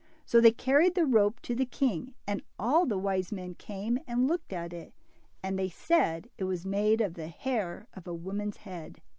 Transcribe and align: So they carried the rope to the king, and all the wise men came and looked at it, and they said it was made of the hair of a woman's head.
So 0.25 0.41
they 0.41 0.49
carried 0.49 0.95
the 0.95 1.05
rope 1.05 1.41
to 1.41 1.53
the 1.53 1.63
king, 1.67 2.15
and 2.25 2.41
all 2.57 2.87
the 2.87 2.97
wise 2.97 3.31
men 3.31 3.53
came 3.53 3.99
and 4.07 4.27
looked 4.27 4.51
at 4.51 4.73
it, 4.73 4.95
and 5.43 5.59
they 5.59 5.69
said 5.69 6.27
it 6.39 6.45
was 6.45 6.65
made 6.65 7.01
of 7.01 7.13
the 7.13 7.27
hair 7.27 7.87
of 7.93 8.07
a 8.07 8.13
woman's 8.15 8.57
head. 8.57 9.03